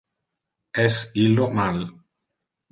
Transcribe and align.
Es 0.85 0.97
illo 1.25 1.47
mal 1.61 1.87